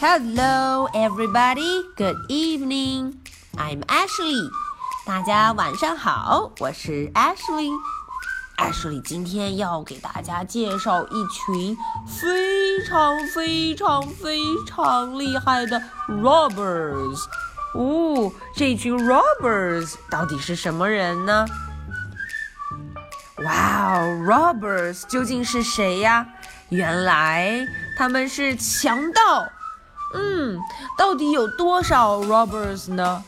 [0.00, 1.82] Hello, everybody.
[1.96, 3.14] Good evening.
[3.56, 4.48] I'm Ashley.
[5.04, 7.72] 大家晚上好，我是 Ashley。
[8.56, 11.76] Ashley 今天要给大家介绍一群
[12.06, 17.24] 非常非常非常厉害的 robbers。
[17.74, 21.44] 哦，这群 robbers 到底是什么人呢？
[23.44, 26.24] 哇哦，robbers 究竟是谁呀？
[26.68, 29.48] 原来他们是强盗。
[30.14, 30.58] 嗯，
[30.96, 33.22] 到底有多少 robbers 呢？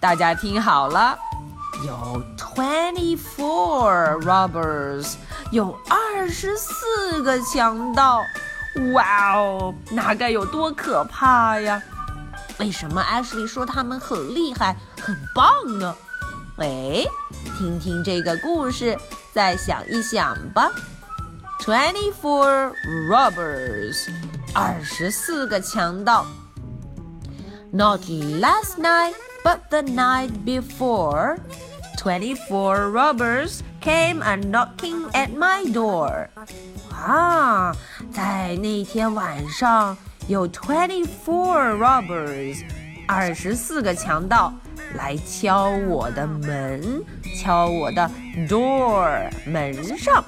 [0.00, 1.18] 大家听好了，
[1.86, 5.14] 有 twenty four robbers，
[5.50, 8.22] 有二十四个强盗。
[8.92, 11.82] 哇哦，那该有多可怕呀！
[12.58, 15.94] 为什么 Ashley 说他们很厉害、很棒呢？
[16.58, 17.08] 喂，
[17.56, 18.96] 听听这个故事。
[19.32, 20.70] 再想一想吧
[21.60, 22.72] ，twenty-four
[23.08, 24.08] robbers，
[24.53, 26.25] 二十四个强盗。
[27.71, 31.37] Not last night, but the night before,
[31.97, 36.27] twenty-four robbers came a knocking at my door.
[36.91, 37.75] 啊，
[38.11, 42.63] 在那天晚上有 twenty-four robbers，
[43.07, 44.53] 二十四个强盗。
[44.95, 47.03] 来敲我的门，
[47.35, 48.11] 敲我的
[48.47, 50.23] door 门上，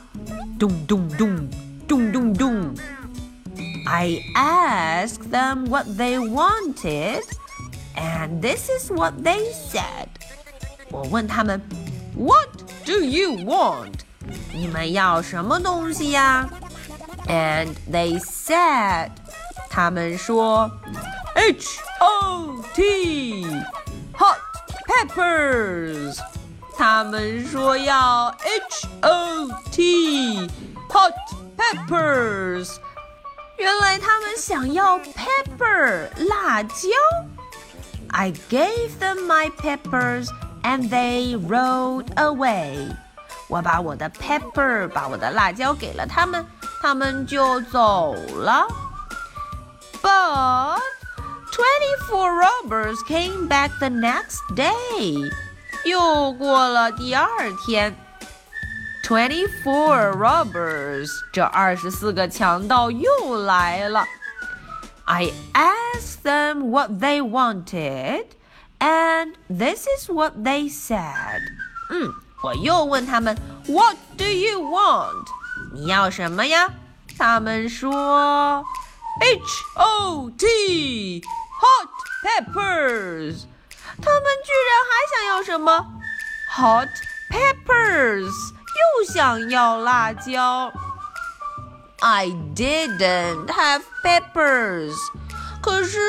[0.58, 1.48] 咚咚咚，
[1.88, 2.73] 咚咚咚。
[3.90, 7.22] I asked them what they wanted,
[7.95, 10.08] and this is what they said.
[10.90, 11.62] 我问他们，
[12.16, 12.50] What
[12.86, 14.00] do you want?
[14.54, 16.50] 你们要什么东西呀？
[17.28, 19.12] And they said，
[19.70, 20.72] 他们说，
[21.36, 23.45] H O T
[24.14, 26.20] hot。Peppers，
[26.78, 30.48] 他们说要 H O T
[30.88, 31.12] hot
[31.58, 32.78] peppers。
[33.59, 36.90] 原来他们想要 pepper 辣椒。
[38.09, 40.28] I gave them my peppers
[40.63, 42.96] and they rode away。
[43.47, 46.46] 我把我的 pepper 把我的辣椒给了他们，
[46.81, 48.68] 他们就走了。
[50.02, 50.81] But
[51.56, 55.31] Twenty-four robbers came back the next day.
[55.86, 57.30] 又过了第二
[57.66, 57.96] 天
[59.09, 64.06] ，Twenty-four robbers，这二十四个强盗又来了。
[65.06, 68.25] I asked them what they wanted,
[68.80, 71.41] and this is what they said.
[71.91, 73.38] 嗯，我又问他们，
[73.68, 75.28] What do you want？
[75.74, 76.72] 你要什么呀？
[77.18, 78.63] 他们说，
[79.22, 81.90] H O T。Hot
[82.22, 83.44] peppers，
[84.02, 85.86] 他们居然还想要什么？
[86.58, 86.90] Hot
[87.31, 88.30] peppers，
[88.69, 90.72] 又想要辣椒。
[92.00, 94.94] I didn't have peppers，
[95.62, 96.00] 可是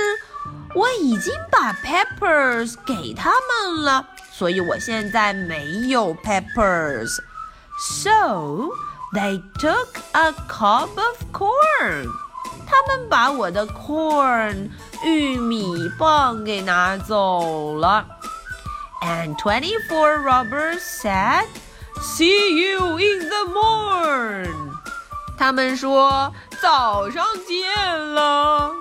[0.75, 8.71] 我已经把 peppers 给他们了，所以我现在没有 peppers。So
[9.15, 12.09] they took a cob of corn，
[12.67, 14.71] 他们把我的 corn。
[15.05, 18.07] 玉米棒给拿走了。
[19.03, 21.45] And twenty-four robbers said,
[22.01, 24.49] "See you in the morn."
[25.39, 26.33] 他们说
[26.63, 28.73] 早上见了。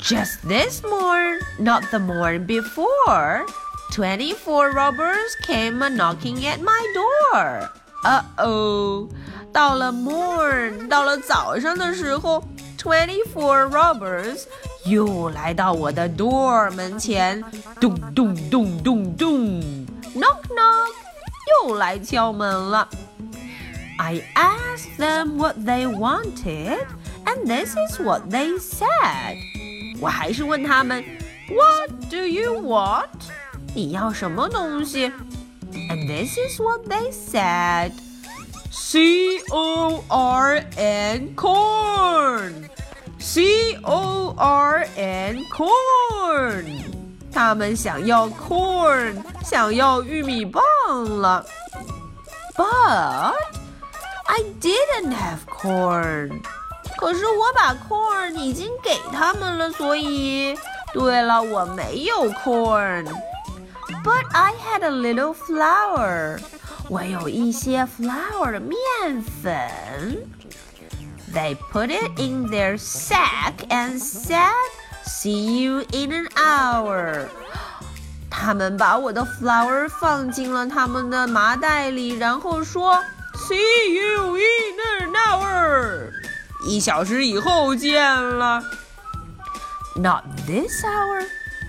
[0.00, 3.46] Just this morn, not the morn before.
[3.92, 7.68] Twenty-four robbers came a knocking at my door.
[8.02, 9.08] Uh oh.
[9.52, 12.42] 到了 morn，到了早上的时候，
[12.78, 14.44] twenty-four robbers
[14.84, 17.42] 又来到我的 door 门前，
[17.80, 19.28] 咚咚咚咚咚，
[20.14, 20.92] knock knock，
[21.64, 22.88] 又来敲门了。
[23.98, 26.78] I asked them what they wanted,
[27.24, 29.36] and this is what they said。
[30.00, 31.04] 我还是问他们，
[31.48, 33.08] What do you want？
[33.74, 35.12] 你要什么东西？
[35.90, 46.64] And this is what they said。C O R N corn。C O R N corn，
[47.30, 50.62] 他们想要 corn， 想要玉米棒
[51.04, 51.44] 了。
[52.56, 53.34] But
[54.26, 56.42] I didn't have corn，
[56.98, 60.56] 可是我把 corn 已经给他们了，所以，
[60.92, 66.40] 对了，我没有 corn。But I had a little flour，
[66.88, 70.28] 我有一些 flour 的面粉。
[71.32, 74.50] They put it in their sack and said,
[75.04, 77.28] "See you in an hour."
[78.45, 83.03] 他们把我的 flour 放进了他们的麻袋里，然后说
[83.33, 86.11] “See you in an hour”，
[86.67, 88.61] 一小时以后见了。
[89.95, 91.25] Not this hour,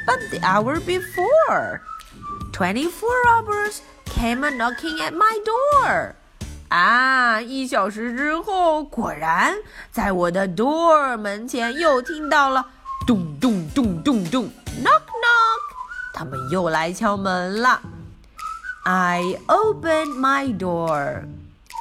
[0.06, 1.80] but the hour before.
[2.52, 6.12] Twenty-four robbers came a knocking at my door.
[6.68, 7.40] Ah, 啊！
[7.40, 9.54] 一小时之后，果然
[9.90, 12.66] 在我的 door 门前又听到了
[13.06, 13.65] 咚咚。
[16.25, 17.81] 们又来敲门了。
[18.83, 21.23] I opened my door，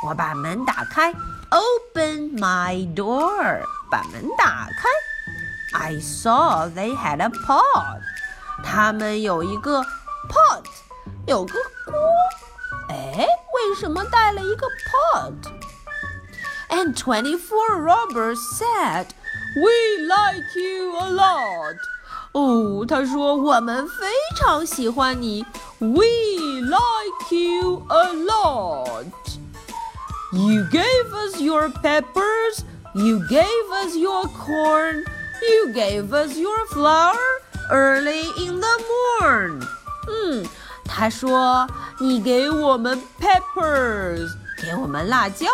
[0.06, 1.14] 我把门打开。
[1.50, 4.88] Open my door，把门打开。
[5.73, 8.00] I saw they had a pot，
[8.62, 9.81] 他们有一个
[10.29, 10.64] pot，
[11.26, 11.55] 有个
[11.85, 11.94] 锅。
[12.88, 14.67] 哎，为什么带了一个
[16.69, 19.06] pot？And twenty-four robbers said,
[19.56, 21.76] "We like you a lot."
[22.35, 24.06] 哦，他说我们非
[24.37, 25.44] 常喜欢你。
[25.79, 26.05] We
[26.62, 29.06] like you a lot.
[30.32, 32.62] You gave us your peppers.
[32.94, 35.05] You gave us your corn.
[35.43, 37.17] You gave us your flour
[37.70, 38.79] early in the
[39.20, 39.62] morn.
[40.08, 40.47] 嗯。
[40.93, 44.29] 他说：“你给我们 peppers，
[44.61, 45.47] 给我们辣椒；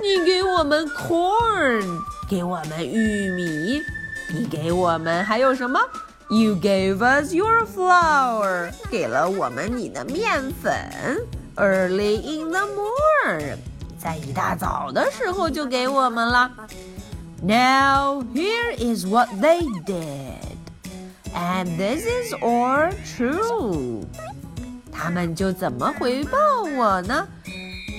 [0.00, 3.80] 你给我们 corn，给我们玉米；
[4.34, 5.80] 你给我们还有什么
[6.30, 10.72] ？You gave us your flour，给了我们你的面粉。
[11.56, 13.56] Early in the morning，
[13.98, 16.50] 在一大早的时候就给我们了。
[17.42, 24.04] Now here is what they did，and this is all true。”
[24.90, 27.28] 他们就怎么回报我呢？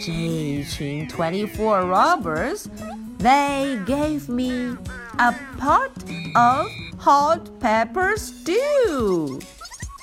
[0.06, 2.66] 这群 twenty four robbers,
[3.20, 4.78] they gave me
[5.18, 5.92] a pot
[6.36, 6.68] of
[6.99, 9.41] hot pepper stew.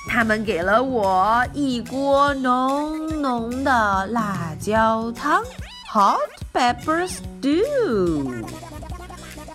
[0.10, 5.44] 他们给了我一锅浓浓的辣椒汤
[5.92, 6.20] ，hot
[6.54, 8.46] pepper stew.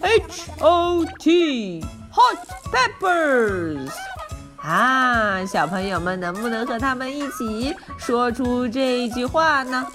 [0.01, 2.39] H O T, hot
[2.73, 3.91] peppers.
[4.57, 9.87] 啊，小朋友们能不能和他们一起说出这句话呢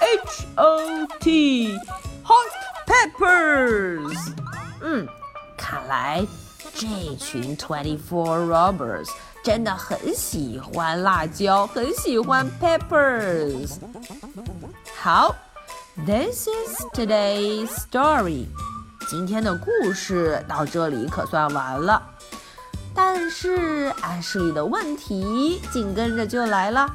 [0.00, 1.76] ？H O T
[2.24, 2.52] hot
[2.86, 4.16] peppers。
[4.82, 5.06] 嗯，
[5.56, 6.24] 看来
[6.78, 9.08] 这群 twenty four robbers
[9.42, 13.78] 真的很喜欢辣椒，很喜欢 peppers。
[14.94, 15.34] 好
[16.04, 18.44] ，This is today's story。
[19.08, 22.02] 今天的故事到这里可算完了。
[22.94, 26.86] 但是暗示里的问题紧跟着就来了。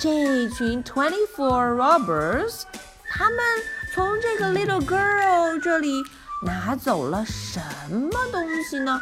[0.00, 2.62] 这群 twenty four robbers，
[3.08, 3.38] 他们
[3.94, 6.02] 从这个 little girl 这里
[6.42, 7.60] 拿走了什
[7.90, 9.00] 么东西呢？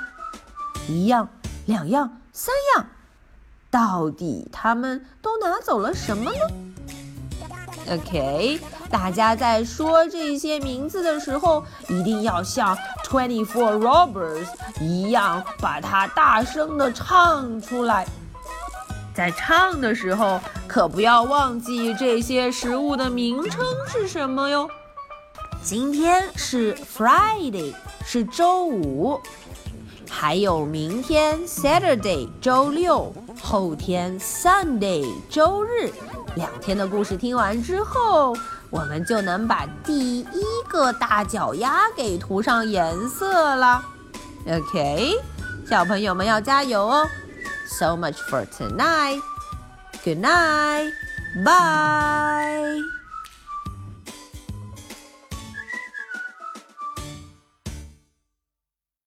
[0.88, 1.29] 一样、
[1.67, 2.87] 两样、三样，
[3.70, 6.38] 到底他们都拿走了什么呢
[7.90, 14.49] ？OK，大家在说这些名字的时候，一定要像 Twenty Four Robbers
[14.81, 18.05] 一样，把它大声的唱出来。
[19.14, 24.69] 在唱的时候，可不要忘记这些食物的名称是什么哟。
[25.62, 27.75] 今天是 Friday，
[28.05, 29.20] 是周五，
[30.08, 33.12] 还有明天 Saturday，周六，
[33.43, 35.90] 后天 Sunday，周日。
[36.37, 38.34] 两天的故事听完之后，
[38.70, 43.84] 我们就能把第一个大脚丫给涂上颜色了。
[44.46, 45.15] OK，
[45.69, 47.06] 小朋友们要加油哦
[47.67, 49.20] ！So much for tonight.
[50.05, 50.93] Good night.
[51.44, 52.97] Bye.